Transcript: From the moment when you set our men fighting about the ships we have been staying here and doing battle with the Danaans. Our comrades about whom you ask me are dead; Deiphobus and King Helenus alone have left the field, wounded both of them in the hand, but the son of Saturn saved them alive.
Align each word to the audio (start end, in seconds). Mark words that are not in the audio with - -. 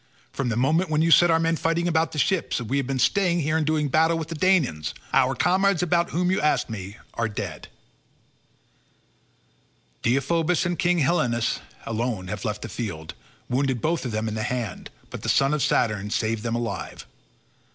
From 0.33 0.49
the 0.49 0.55
moment 0.57 0.89
when 0.89 1.03
you 1.03 1.11
set 1.11 1.29
our 1.29 1.39
men 1.39 1.55
fighting 1.55 1.87
about 1.87 2.11
the 2.11 2.17
ships 2.17 2.59
we 2.59 2.77
have 2.77 2.87
been 2.87 2.97
staying 2.97 3.41
here 3.41 3.55
and 3.55 3.63
doing 3.67 3.87
battle 3.87 4.17
with 4.17 4.29
the 4.29 4.35
Danaans. 4.35 4.95
Our 5.13 5.35
comrades 5.35 5.83
about 5.83 6.09
whom 6.09 6.31
you 6.31 6.41
ask 6.41 6.71
me 6.71 6.97
are 7.13 7.29
dead; 7.29 7.67
Deiphobus 10.01 10.65
and 10.65 10.79
King 10.79 10.97
Helenus 11.01 11.59
alone 11.85 12.29
have 12.29 12.43
left 12.45 12.63
the 12.63 12.67
field, 12.67 13.13
wounded 13.47 13.79
both 13.79 14.03
of 14.03 14.11
them 14.11 14.27
in 14.27 14.33
the 14.33 14.41
hand, 14.41 14.89
but 15.11 15.21
the 15.21 15.29
son 15.29 15.53
of 15.53 15.61
Saturn 15.61 16.09
saved 16.09 16.41
them 16.41 16.55
alive. 16.55 17.05